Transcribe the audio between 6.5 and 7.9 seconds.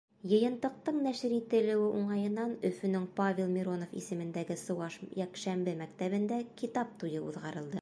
китап туйы уҙғарылды.